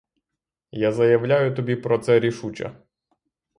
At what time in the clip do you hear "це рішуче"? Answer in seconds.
1.97-2.71